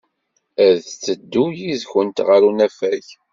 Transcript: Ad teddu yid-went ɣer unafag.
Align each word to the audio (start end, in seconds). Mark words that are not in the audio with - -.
Ad 0.65 0.77
teddu 1.03 1.45
yid-went 1.59 2.17
ɣer 2.27 2.41
unafag. 2.49 3.05